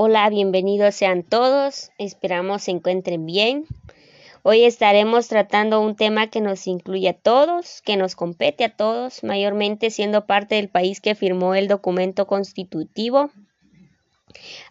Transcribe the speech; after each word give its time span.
Hola, 0.00 0.30
bienvenidos 0.30 0.94
sean 0.94 1.24
todos. 1.24 1.90
Esperamos 1.98 2.62
se 2.62 2.70
encuentren 2.70 3.26
bien. 3.26 3.66
Hoy 4.44 4.62
estaremos 4.62 5.26
tratando 5.26 5.80
un 5.80 5.96
tema 5.96 6.28
que 6.28 6.40
nos 6.40 6.68
incluye 6.68 7.08
a 7.08 7.14
todos, 7.14 7.82
que 7.82 7.96
nos 7.96 8.14
compete 8.14 8.62
a 8.62 8.76
todos, 8.76 9.24
mayormente 9.24 9.90
siendo 9.90 10.24
parte 10.24 10.54
del 10.54 10.68
país 10.68 11.00
que 11.00 11.16
firmó 11.16 11.56
el 11.56 11.66
documento 11.66 12.28
constitutivo. 12.28 13.32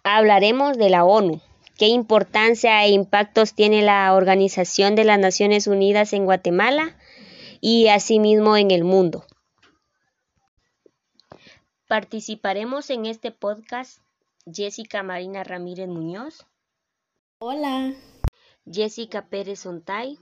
Hablaremos 0.01 0.77
de 0.77 0.89
la 0.91 1.03
ONU. 1.03 1.41
¿Qué 1.77 1.87
importancia 1.87 2.85
e 2.85 2.91
impactos 2.91 3.53
tiene 3.53 3.81
la 3.81 4.13
Organización 4.13 4.95
de 4.95 5.03
las 5.03 5.19
Naciones 5.19 5.67
Unidas 5.67 6.13
en 6.13 6.23
Guatemala 6.23 6.95
y 7.59 7.89
asimismo 7.89 8.55
en 8.55 8.71
el 8.71 8.85
mundo? 8.85 9.25
Participaremos 11.89 12.89
en 12.89 13.05
este 13.05 13.31
podcast 13.31 14.06
Jessica 14.49 15.03
Marina 15.03 15.43
Ramírez 15.43 15.89
Muñoz. 15.89 16.45
Hola. 17.39 17.93
Jessica 18.65 19.27
Pérez 19.27 19.59
Sontay. 19.59 20.17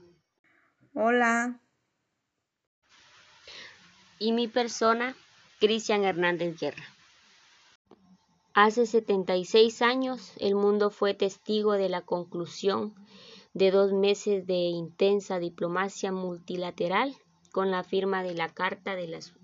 Hola. 0.94 1.60
Y 4.18 4.32
mi 4.32 4.48
persona, 4.48 5.16
Cristian 5.60 6.02
Hernández 6.02 6.58
Guerra. 6.58 6.82
Hace 8.52 8.86
76 8.86 9.80
años 9.82 10.32
el 10.40 10.56
mundo 10.56 10.90
fue 10.90 11.14
testigo 11.14 11.74
de 11.74 11.88
la 11.88 12.00
conclusión 12.00 12.94
de 13.54 13.70
dos 13.70 13.92
meses 13.92 14.44
de 14.46 14.54
intensa 14.54 15.38
diplomacia 15.38 16.10
multilateral 16.10 17.14
con 17.52 17.70
la 17.70 17.84
firma 17.84 18.24
de 18.24 18.34
la 18.34 18.48
Carta 18.48 18.96
de 18.96 19.06
las 19.06 19.34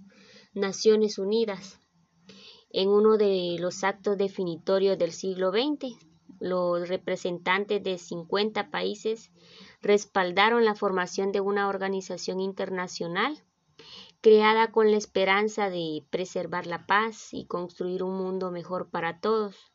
Naciones 0.54 1.18
Unidas 1.18 1.78
en 2.72 2.88
uno 2.88 3.16
de 3.18 3.56
los 3.58 3.84
actos 3.84 4.16
definitorios 4.16 4.98
del 4.98 5.12
siglo 5.12 5.50
XX, 5.50 5.94
los 6.40 6.88
representantes 6.88 7.82
de 7.82 7.98
50 7.98 8.70
países 8.70 9.30
respaldaron 9.80 10.64
la 10.64 10.74
formación 10.74 11.32
de 11.32 11.40
una 11.40 11.68
organización 11.68 12.40
internacional 12.40 13.42
creada 14.22 14.70
con 14.70 14.90
la 14.90 14.96
esperanza 14.96 15.68
de 15.68 16.04
preservar 16.10 16.66
la 16.66 16.86
paz 16.86 17.34
y 17.34 17.44
construir 17.44 18.04
un 18.04 18.16
mundo 18.16 18.52
mejor 18.52 18.88
para 18.88 19.20
todos. 19.20 19.72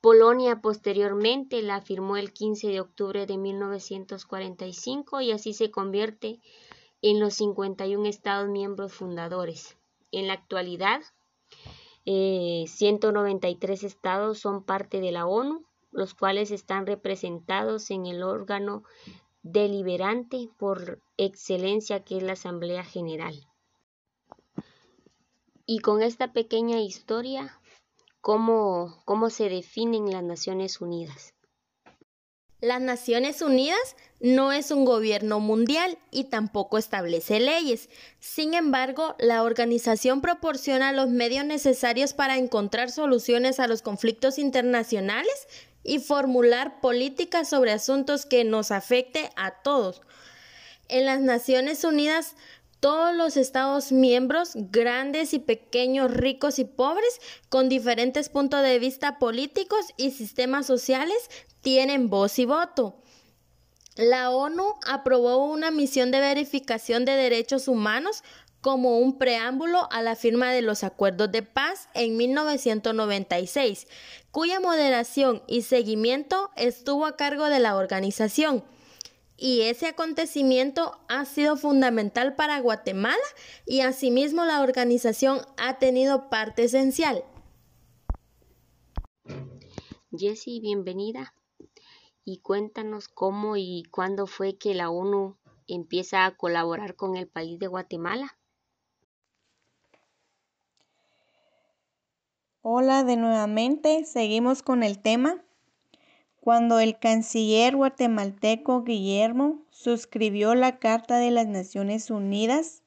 Polonia 0.00 0.62
posteriormente 0.62 1.60
la 1.60 1.82
firmó 1.82 2.16
el 2.16 2.32
15 2.32 2.68
de 2.68 2.80
octubre 2.80 3.26
de 3.26 3.36
1945 3.36 5.20
y 5.20 5.32
así 5.32 5.52
se 5.52 5.70
convierte 5.70 6.40
en 7.02 7.20
los 7.20 7.34
51 7.34 8.06
Estados 8.08 8.48
miembros 8.48 8.94
fundadores. 8.94 9.76
En 10.10 10.26
la 10.26 10.32
actualidad, 10.32 11.02
193 12.04 13.82
eh, 13.82 13.86
estados 13.86 14.38
son 14.38 14.64
parte 14.64 15.00
de 15.00 15.12
la 15.12 15.26
ONU, 15.26 15.64
los 15.92 16.14
cuales 16.14 16.50
están 16.50 16.86
representados 16.86 17.90
en 17.90 18.06
el 18.06 18.22
órgano 18.22 18.84
deliberante 19.42 20.48
por 20.58 21.00
excelencia 21.16 22.04
que 22.04 22.18
es 22.18 22.22
la 22.22 22.32
Asamblea 22.32 22.84
General. 22.84 23.46
Y 25.66 25.78
con 25.78 26.02
esta 26.02 26.32
pequeña 26.32 26.80
historia, 26.80 27.60
¿cómo, 28.20 29.02
cómo 29.04 29.30
se 29.30 29.48
definen 29.48 30.10
las 30.10 30.24
Naciones 30.24 30.80
Unidas? 30.80 31.34
Las 32.60 32.82
Naciones 32.82 33.40
Unidas 33.40 33.96
no 34.20 34.52
es 34.52 34.70
un 34.70 34.84
gobierno 34.84 35.40
mundial 35.40 35.96
y 36.10 36.24
tampoco 36.24 36.76
establece 36.76 37.40
leyes. 37.40 37.88
Sin 38.18 38.52
embargo, 38.52 39.16
la 39.18 39.42
organización 39.42 40.20
proporciona 40.20 40.92
los 40.92 41.08
medios 41.08 41.46
necesarios 41.46 42.12
para 42.12 42.36
encontrar 42.36 42.90
soluciones 42.90 43.60
a 43.60 43.66
los 43.66 43.80
conflictos 43.80 44.38
internacionales 44.38 45.48
y 45.82 46.00
formular 46.00 46.82
políticas 46.82 47.48
sobre 47.48 47.72
asuntos 47.72 48.26
que 48.26 48.44
nos 48.44 48.70
afecte 48.70 49.30
a 49.36 49.62
todos. 49.62 50.02
En 50.88 51.06
las 51.06 51.20
Naciones 51.20 51.82
Unidas 51.84 52.34
todos 52.80 53.14
los 53.14 53.36
Estados 53.36 53.92
miembros, 53.92 54.52
grandes 54.54 55.34
y 55.34 55.38
pequeños, 55.38 56.10
ricos 56.10 56.58
y 56.58 56.64
pobres, 56.64 57.20
con 57.48 57.68
diferentes 57.68 58.30
puntos 58.30 58.62
de 58.62 58.78
vista 58.78 59.18
políticos 59.18 59.86
y 59.96 60.10
sistemas 60.10 60.66
sociales, 60.66 61.30
tienen 61.60 62.08
voz 62.08 62.38
y 62.38 62.46
voto. 62.46 62.96
La 63.96 64.30
ONU 64.30 64.64
aprobó 64.86 65.44
una 65.44 65.70
misión 65.70 66.10
de 66.10 66.20
verificación 66.20 67.04
de 67.04 67.12
derechos 67.12 67.68
humanos 67.68 68.22
como 68.62 68.98
un 68.98 69.18
preámbulo 69.18 69.90
a 69.90 70.02
la 70.02 70.16
firma 70.16 70.50
de 70.52 70.62
los 70.62 70.84
acuerdos 70.84 71.30
de 71.32 71.42
paz 71.42 71.88
en 71.94 72.16
1996, 72.16 73.86
cuya 74.30 74.60
moderación 74.60 75.42
y 75.46 75.62
seguimiento 75.62 76.50
estuvo 76.56 77.06
a 77.06 77.16
cargo 77.16 77.46
de 77.46 77.58
la 77.58 77.76
organización 77.76 78.64
y 79.40 79.62
ese 79.62 79.86
acontecimiento 79.86 81.00
ha 81.08 81.24
sido 81.24 81.56
fundamental 81.56 82.36
para 82.36 82.60
Guatemala 82.60 83.16
y 83.66 83.80
asimismo 83.80 84.44
la 84.44 84.60
organización 84.60 85.40
ha 85.56 85.78
tenido 85.78 86.28
parte 86.28 86.64
esencial. 86.64 87.24
Jessie, 90.12 90.60
bienvenida 90.60 91.34
y 92.22 92.40
cuéntanos 92.40 93.08
cómo 93.08 93.56
y 93.56 93.84
cuándo 93.90 94.26
fue 94.26 94.58
que 94.58 94.74
la 94.74 94.90
ONU 94.90 95.38
empieza 95.66 96.26
a 96.26 96.36
colaborar 96.36 96.94
con 96.94 97.16
el 97.16 97.26
país 97.26 97.58
de 97.58 97.66
Guatemala. 97.66 98.36
Hola 102.60 103.04
de 103.04 103.16
nuevamente, 103.16 104.04
seguimos 104.04 104.62
con 104.62 104.82
el 104.82 105.00
tema 105.00 105.42
cuando 106.40 106.80
el 106.80 106.98
canciller 106.98 107.76
guatemalteco 107.76 108.82
Guillermo 108.82 109.62
suscribió 109.70 110.54
la 110.54 110.78
Carta 110.78 111.18
de 111.18 111.30
las 111.30 111.46
Naciones 111.46 112.10
Unidas. 112.10 112.82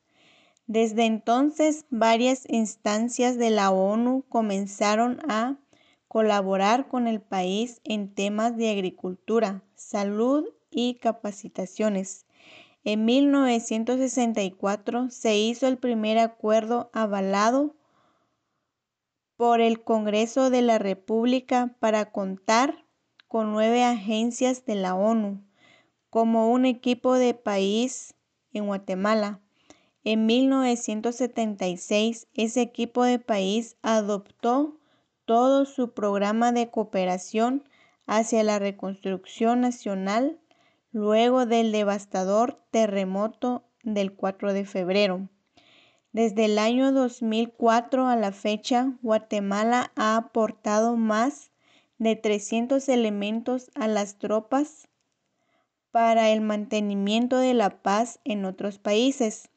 Desde 0.65 1.05
entonces, 1.05 1.85
varias 1.91 2.49
instancias 2.49 3.37
de 3.37 3.51
la 3.51 3.69
ONU 3.69 4.25
comenzaron 4.27 5.19
a 5.29 5.57
colaborar 6.07 6.87
con 6.87 7.07
el 7.07 7.21
país 7.21 7.79
en 7.83 8.13
temas 8.13 8.57
de 8.57 8.71
agricultura, 8.71 9.63
salud 9.75 10.45
y 10.71 10.95
capacitaciones. 10.95 12.25
En 12.83 13.05
1964 13.05 15.09
se 15.09 15.37
hizo 15.37 15.67
el 15.67 15.77
primer 15.77 16.17
acuerdo 16.17 16.89
avalado 16.91 17.75
por 19.37 19.61
el 19.61 19.83
Congreso 19.83 20.49
de 20.49 20.61
la 20.61 20.79
República 20.79 21.75
para 21.79 22.11
contar 22.11 22.82
con 23.33 23.51
nueve 23.51 23.83
agencias 23.83 24.63
de 24.63 24.75
la 24.75 24.93
ONU 24.93 25.43
como 26.11 26.51
un 26.51 26.67
equipo 26.67 27.15
de 27.15 27.33
país 27.33 28.13
en 28.51 28.67
Guatemala. 28.67 29.41
En 30.03 30.27
1976, 30.27 32.27
ese 32.35 32.61
equipo 32.61 33.03
de 33.03 33.17
país 33.17 33.75
adoptó 33.81 34.77
todo 35.25 35.65
su 35.65 35.95
programa 35.95 36.51
de 36.51 36.69
cooperación 36.69 37.67
hacia 38.05 38.43
la 38.43 38.59
reconstrucción 38.59 39.61
nacional 39.61 40.39
luego 40.91 41.47
del 41.47 41.71
devastador 41.71 42.61
terremoto 42.69 43.63
del 43.81 44.13
4 44.13 44.53
de 44.53 44.65
febrero. 44.65 45.27
Desde 46.11 46.45
el 46.45 46.59
año 46.59 46.91
2004 46.91 48.05
a 48.05 48.15
la 48.15 48.31
fecha, 48.31 48.95
Guatemala 49.01 49.91
ha 49.95 50.17
aportado 50.17 50.97
más 50.97 51.49
de 51.97 52.15
300 52.15 52.87
elementos 52.89 53.71
a 53.75 53.87
las 53.87 54.17
tropas 54.17 54.87
para 55.91 56.31
el 56.31 56.41
mantenimiento 56.41 57.37
de 57.37 57.53
la 57.53 57.81
paz 57.81 58.19
en 58.23 58.45
otros 58.45 58.79
países. 58.79 59.49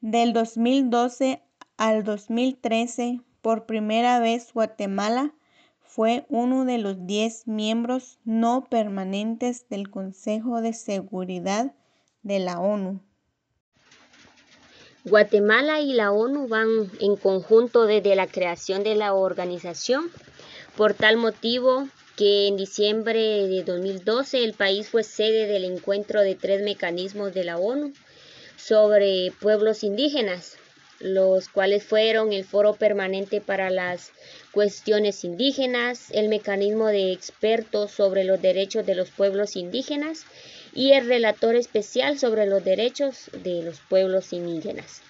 Del 0.00 0.32
2012 0.32 1.42
al 1.76 2.04
2013, 2.04 3.20
por 3.40 3.66
primera 3.66 4.18
vez 4.18 4.52
Guatemala 4.52 5.32
fue 5.80 6.26
uno 6.28 6.64
de 6.64 6.78
los 6.78 7.06
10 7.06 7.46
miembros 7.46 8.18
no 8.24 8.66
permanentes 8.68 9.68
del 9.68 9.88
Consejo 9.88 10.60
de 10.60 10.72
Seguridad 10.72 11.72
de 12.22 12.40
la 12.40 12.58
ONU. 12.58 13.00
Guatemala 15.04 15.80
y 15.80 15.94
la 15.94 16.10
ONU 16.10 16.48
van 16.48 16.68
en 17.00 17.14
conjunto 17.16 17.86
desde 17.86 18.16
la 18.16 18.26
creación 18.26 18.82
de 18.82 18.96
la 18.96 19.14
organización 19.14 20.10
por 20.76 20.92
tal 20.92 21.16
motivo 21.16 21.88
que 22.16 22.48
en 22.48 22.56
diciembre 22.56 23.46
de 23.48 23.62
2012 23.64 24.44
el 24.44 24.52
país 24.52 24.88
fue 24.88 25.04
sede 25.04 25.46
del 25.46 25.64
encuentro 25.64 26.20
de 26.20 26.34
tres 26.34 26.62
mecanismos 26.62 27.32
de 27.32 27.44
la 27.44 27.56
ONU 27.56 27.92
sobre 28.56 29.32
pueblos 29.40 29.82
indígenas, 29.84 30.58
los 30.98 31.48
cuales 31.48 31.82
fueron 31.82 32.32
el 32.32 32.44
Foro 32.44 32.74
Permanente 32.74 33.40
para 33.40 33.70
las 33.70 34.12
Cuestiones 34.50 35.24
Indígenas, 35.24 36.10
el 36.10 36.28
Mecanismo 36.28 36.88
de 36.88 37.12
Expertos 37.12 37.90
sobre 37.90 38.24
los 38.24 38.40
Derechos 38.40 38.84
de 38.84 38.94
los 38.94 39.10
Pueblos 39.10 39.56
Indígenas 39.56 40.24
y 40.74 40.92
el 40.92 41.06
Relator 41.06 41.54
Especial 41.54 42.18
sobre 42.18 42.46
los 42.46 42.64
Derechos 42.64 43.30
de 43.32 43.62
los 43.62 43.80
Pueblos 43.80 44.32
Indígenas, 44.34 45.00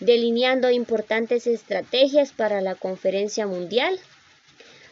delineando 0.00 0.70
importantes 0.70 1.46
estrategias 1.46 2.32
para 2.32 2.60
la 2.60 2.74
Conferencia 2.74 3.46
Mundial 3.46 3.98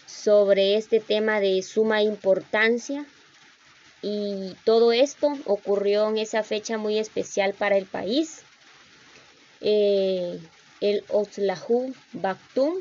sobre 0.07 0.77
este 0.77 1.01
tema 1.01 1.41
de 1.41 1.63
suma 1.63 2.03
importancia 2.03 3.07
y 4.03 4.55
todo 4.65 4.93
esto 4.93 5.33
ocurrió 5.47 6.09
en 6.09 6.19
esa 6.19 6.43
fecha 6.43 6.79
muy 6.79 6.99
especial 6.99 7.55
para 7.55 7.77
el 7.77 7.87
país. 7.87 8.43
Eh, 9.61 10.41
el 10.81 11.05
Otzlahu 11.09 11.95
Baktum 12.13 12.75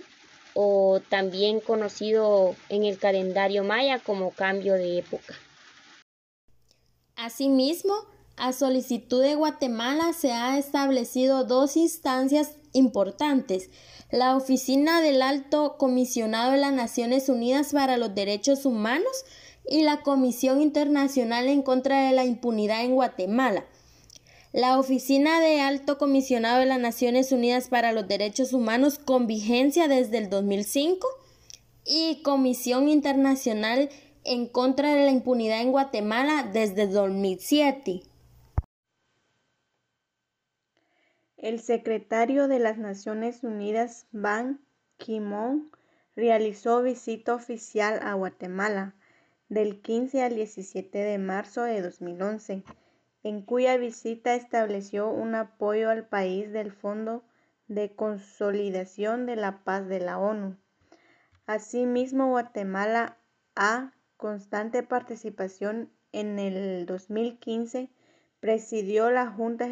o 0.53 1.01
también 1.09 1.59
conocido 1.59 2.55
en 2.69 2.85
el 2.85 2.97
calendario 2.97 3.63
maya 3.63 3.99
como 3.99 4.31
cambio 4.31 4.73
de 4.73 4.99
época. 4.99 5.33
Asimismo, 7.15 7.93
a 8.37 8.53
solicitud 8.53 9.21
de 9.21 9.35
Guatemala 9.35 10.13
se 10.13 10.33
ha 10.33 10.57
establecido 10.57 11.45
dos 11.45 11.77
instancias 11.77 12.51
importantes. 12.75 13.69
La 14.11 14.35
Oficina 14.35 15.01
del 15.01 15.21
Alto 15.21 15.77
Comisionado 15.77 16.51
de 16.51 16.59
las 16.59 16.73
Naciones 16.73 17.29
Unidas 17.29 17.73
para 17.73 17.97
los 17.97 18.13
Derechos 18.13 18.65
Humanos 18.65 19.25
y 19.67 19.81
la 19.81 20.01
Comisión 20.01 20.61
Internacional 20.61 21.47
en 21.47 21.63
contra 21.63 22.07
de 22.07 22.13
la 22.13 22.25
Impunidad 22.25 22.83
en 22.83 22.93
Guatemala. 22.93 23.65
La 24.51 24.79
Oficina 24.79 25.41
de 25.41 25.59
Alto 25.59 25.97
Comisionado 25.97 26.59
de 26.59 26.65
las 26.65 26.79
Naciones 26.79 27.31
Unidas 27.31 27.67
para 27.67 27.91
los 27.91 28.07
Derechos 28.07 28.53
Humanos 28.53 28.99
con 28.99 29.27
vigencia 29.27 29.87
desde 29.87 30.17
el 30.17 30.29
2005 30.29 31.07
y 31.85 32.21
Comisión 32.23 32.87
Internacional 32.87 33.89
en 34.23 34.47
contra 34.47 34.93
de 34.93 35.05
la 35.05 35.11
impunidad 35.11 35.61
en 35.61 35.71
Guatemala 35.71 36.49
desde 36.51 36.87
2007. 36.87 38.03
El 41.45 41.59
secretario 41.59 42.47
de 42.47 42.57
las 42.57 42.79
Naciones 42.79 43.43
Unidas, 43.43 44.07
Ban 44.11 44.59
Ki-moon, 44.97 45.69
realizó 46.15 46.81
visita 46.81 47.35
oficial 47.35 47.99
a 48.01 48.15
Guatemala 48.15 48.95
del 49.47 49.79
15 49.79 50.23
al 50.23 50.33
17 50.33 50.97
de 50.97 51.19
marzo 51.19 51.61
de 51.61 51.83
2011, 51.83 52.63
en 53.21 53.43
cuya 53.43 53.77
visita 53.77 54.33
estableció 54.33 55.11
un 55.11 55.35
apoyo 55.35 55.91
al 55.91 56.07
país 56.07 56.51
del 56.51 56.71
Fondo 56.71 57.23
de 57.67 57.95
Consolidación 57.95 59.27
de 59.27 59.35
la 59.35 59.63
Paz 59.63 59.87
de 59.87 59.99
la 59.99 60.17
ONU. 60.17 60.57
Asimismo, 61.45 62.29
Guatemala 62.29 63.19
ha 63.55 63.93
constante 64.17 64.81
participación 64.81 65.91
en 66.11 66.39
el 66.39 66.87
2015 66.87 67.91
presidió 68.45 69.09
la 69.09 69.25
Junta 69.25 69.67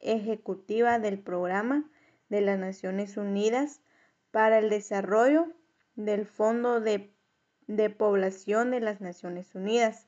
Ejecutiva 0.00 0.98
del 0.98 1.18
Programa 1.18 1.90
de 2.28 2.42
las 2.42 2.58
Naciones 2.58 3.16
Unidas 3.16 3.80
para 4.30 4.58
el 4.58 4.68
Desarrollo 4.68 5.46
del 5.96 6.26
Fondo 6.26 6.82
de, 6.82 7.14
Población 7.96 8.72
de 8.72 8.80
las 8.80 9.00
Naciones 9.00 9.54
Unidas 9.54 10.06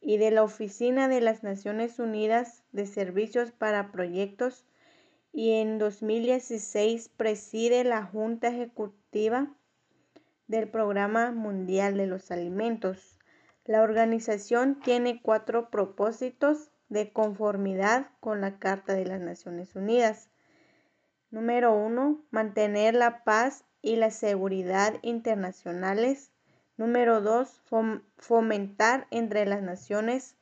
y 0.00 0.16
de 0.16 0.32
la 0.32 0.42
Oficina 0.42 1.06
de 1.06 1.20
las 1.20 1.44
Naciones 1.44 2.00
Unidas 2.00 2.64
de 2.72 2.86
Servicios 2.86 3.52
para 3.52 3.92
Proyectos 3.92 4.66
y 5.32 5.52
en 5.52 5.78
2016 5.78 7.08
preside 7.08 7.84
la 7.84 8.02
Junta 8.02 8.48
Ejecutiva 8.48 9.54
del 10.48 10.68
Programa 10.68 11.30
Mundial 11.30 11.98
de 11.98 12.08
los 12.08 12.32
Alimentos. 12.32 13.16
La 13.64 13.82
organización 13.82 14.80
tiene 14.80 15.22
cuatro 15.22 15.70
propósitos 15.70 16.72
de 16.94 17.12
conformidad 17.12 18.06
con 18.20 18.40
la 18.40 18.58
Carta 18.58 18.94
de 18.94 19.04
las 19.04 19.20
Naciones 19.20 19.74
Unidas. 19.74 20.30
Número 21.30 21.74
uno, 21.74 22.22
mantener 22.30 22.94
la 22.94 23.24
paz 23.24 23.64
y 23.82 23.96
la 23.96 24.10
seguridad 24.10 24.94
internacionales. 25.02 26.30
Número 26.76 27.20
dos, 27.20 27.60
fomentar 28.16 29.06
entre 29.10 29.44
las 29.44 29.60
naciones 29.60 30.36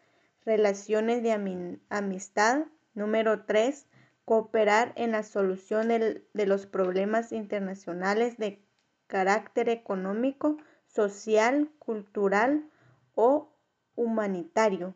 relaciones 0.44 1.22
de 1.22 1.81
amistad. 1.88 2.66
Número 2.94 3.44
tres, 3.44 3.87
cooperar 4.26 4.93
en 4.96 5.12
la 5.12 5.22
solución 5.22 5.88
de 5.88 6.46
los 6.46 6.66
problemas 6.66 7.32
internacionales 7.32 8.37
de 8.37 8.62
carácter 9.06 9.70
económico, 9.70 10.58
social, 10.87 11.70
cultural 11.78 12.69
o 13.14 13.50
humanitario 13.94 14.94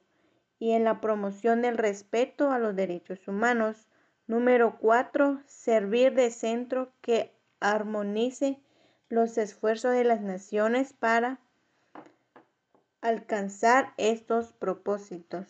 y 0.58 0.72
en 0.72 0.84
la 0.84 1.00
promoción 1.00 1.62
del 1.62 1.76
respeto 1.76 2.50
a 2.50 2.58
los 2.58 2.74
derechos 2.74 3.26
humanos. 3.26 3.88
Número 4.26 4.78
4. 4.80 5.40
Servir 5.46 6.14
de 6.14 6.30
centro 6.30 6.92
que 7.00 7.32
armonice 7.60 8.58
los 9.08 9.38
esfuerzos 9.38 9.92
de 9.92 10.04
las 10.04 10.20
naciones 10.20 10.92
para 10.92 11.38
alcanzar 13.00 13.92
estos 13.98 14.52
propósitos. 14.52 15.46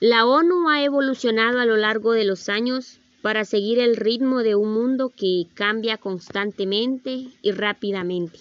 La 0.00 0.26
ONU 0.26 0.68
ha 0.68 0.82
evolucionado 0.82 1.58
a 1.60 1.64
lo 1.64 1.76
largo 1.76 2.12
de 2.12 2.24
los 2.24 2.48
años 2.48 3.00
para 3.22 3.44
seguir 3.44 3.78
el 3.78 3.96
ritmo 3.96 4.42
de 4.42 4.54
un 4.54 4.72
mundo 4.72 5.10
que 5.10 5.46
cambia 5.54 5.98
constantemente 5.98 7.28
y 7.42 7.52
rápidamente. 7.52 8.38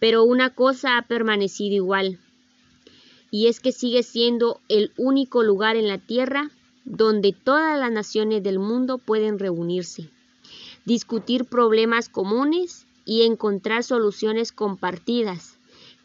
Pero 0.00 0.24
una 0.24 0.54
cosa 0.54 0.98
ha 0.98 1.02
permanecido 1.06 1.76
igual, 1.76 2.18
y 3.34 3.48
es 3.48 3.58
que 3.58 3.72
sigue 3.72 4.04
siendo 4.04 4.60
el 4.68 4.92
único 4.96 5.42
lugar 5.42 5.74
en 5.74 5.88
la 5.88 5.98
Tierra 5.98 6.52
donde 6.84 7.32
todas 7.32 7.76
las 7.76 7.90
naciones 7.90 8.44
del 8.44 8.60
mundo 8.60 8.98
pueden 8.98 9.40
reunirse, 9.40 10.08
discutir 10.84 11.44
problemas 11.44 12.08
comunes 12.08 12.86
y 13.04 13.22
encontrar 13.22 13.82
soluciones 13.82 14.52
compartidas 14.52 15.58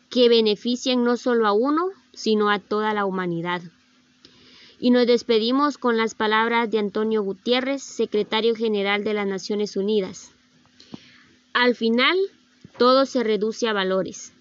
que 0.10 0.28
beneficien 0.28 1.04
no 1.04 1.18
solo 1.18 1.46
a 1.46 1.52
uno, 1.52 1.90
sino 2.14 2.50
a 2.50 2.58
toda 2.58 2.96
la 2.96 3.06
humanidad. 3.06 3.62
Y 4.80 4.90
nos 4.90 5.06
despedimos 5.06 5.78
con 5.78 5.98
las 5.98 6.16
palabras 6.16 6.72
de 6.72 6.80
Antonio 6.80 7.22
Gutiérrez, 7.22 7.84
secretario 7.84 8.56
general 8.56 9.04
de 9.04 9.14
las 9.14 9.28
Naciones 9.28 9.78
Unidas. 9.78 10.32
Al 11.54 11.76
final, 11.76 12.18
todo 12.80 13.06
se 13.06 13.24
reduce 13.24 13.68
a 13.68 13.74
valores. 13.74 14.34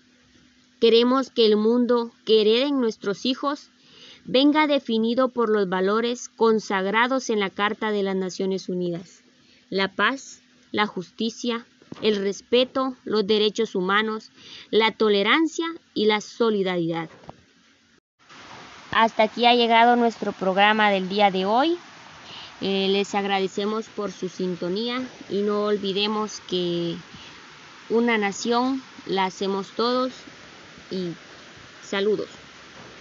Queremos 0.80 1.30
que 1.30 1.44
el 1.44 1.56
mundo 1.56 2.12
que 2.24 2.40
hereden 2.40 2.80
nuestros 2.80 3.26
hijos 3.26 3.70
venga 4.24 4.68
definido 4.68 5.28
por 5.28 5.48
los 5.48 5.68
valores 5.68 6.28
consagrados 6.28 7.30
en 7.30 7.40
la 7.40 7.50
Carta 7.50 7.90
de 7.90 8.04
las 8.04 8.14
Naciones 8.14 8.68
Unidas. 8.68 9.24
La 9.70 9.96
paz, 9.96 10.40
la 10.70 10.86
justicia, 10.86 11.66
el 12.00 12.16
respeto, 12.16 12.94
los 13.04 13.26
derechos 13.26 13.74
humanos, 13.74 14.30
la 14.70 14.92
tolerancia 14.92 15.66
y 15.94 16.06
la 16.06 16.20
solidaridad. 16.20 17.10
Hasta 18.92 19.24
aquí 19.24 19.46
ha 19.46 19.54
llegado 19.54 19.96
nuestro 19.96 20.32
programa 20.32 20.90
del 20.90 21.08
día 21.08 21.32
de 21.32 21.44
hoy. 21.44 21.76
Eh, 22.60 22.88
les 22.88 23.14
agradecemos 23.16 23.86
por 23.86 24.12
su 24.12 24.28
sintonía 24.28 25.02
y 25.28 25.42
no 25.42 25.64
olvidemos 25.64 26.40
que 26.48 26.96
una 27.88 28.16
nación 28.16 28.82
la 29.06 29.24
hacemos 29.24 29.70
todos 29.70 30.12
y 30.90 31.18
saludos. 31.80 32.47